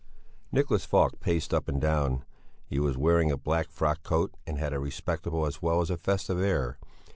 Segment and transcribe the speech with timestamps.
[0.51, 2.25] Nicholas Falk paced up and down.
[2.65, 5.95] He was wearing a black frock coat, and had a respectable as well as a
[5.99, 6.79] festive air.